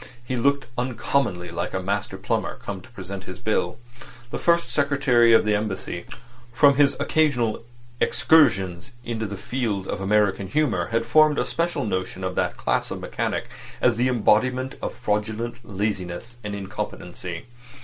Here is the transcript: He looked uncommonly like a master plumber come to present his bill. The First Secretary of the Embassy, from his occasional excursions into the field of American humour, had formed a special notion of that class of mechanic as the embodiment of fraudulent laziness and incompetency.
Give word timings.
He 0.25 0.35
looked 0.35 0.65
uncommonly 0.79 1.51
like 1.51 1.75
a 1.75 1.79
master 1.79 2.17
plumber 2.17 2.55
come 2.55 2.81
to 2.81 2.89
present 2.89 3.25
his 3.25 3.39
bill. 3.39 3.77
The 4.31 4.39
First 4.39 4.69
Secretary 4.71 5.31
of 5.31 5.43
the 5.43 5.53
Embassy, 5.53 6.05
from 6.51 6.77
his 6.77 6.95
occasional 6.99 7.63
excursions 7.99 8.93
into 9.05 9.27
the 9.27 9.37
field 9.37 9.87
of 9.87 10.01
American 10.01 10.47
humour, 10.47 10.87
had 10.87 11.05
formed 11.05 11.37
a 11.37 11.45
special 11.45 11.85
notion 11.85 12.23
of 12.23 12.33
that 12.33 12.57
class 12.57 12.89
of 12.89 12.99
mechanic 12.99 13.47
as 13.79 13.95
the 13.97 14.07
embodiment 14.09 14.73
of 14.81 14.95
fraudulent 14.95 15.59
laziness 15.63 16.37
and 16.43 16.55
incompetency. 16.55 17.45